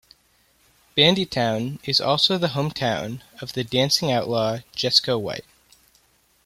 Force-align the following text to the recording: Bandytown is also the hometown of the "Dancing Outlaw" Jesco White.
Bandytown 0.97 1.77
is 1.83 2.01
also 2.01 2.39
the 2.39 2.47
hometown 2.57 3.21
of 3.39 3.53
the 3.53 3.63
"Dancing 3.63 4.11
Outlaw" 4.11 4.61
Jesco 4.75 5.21
White. 5.21 5.45